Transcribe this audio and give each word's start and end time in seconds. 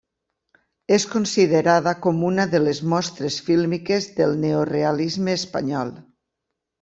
És 0.95 1.03
considerada 1.09 1.93
com 2.05 2.23
una 2.29 2.45
de 2.53 2.61
les 2.63 2.81
mostres 2.93 3.37
fílmiques 3.49 4.07
del 4.21 4.33
neorealisme 4.47 5.37
espanyol. 5.41 5.93